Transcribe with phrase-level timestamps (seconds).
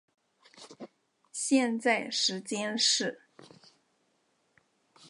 [1.31, 3.21] 现在时间是。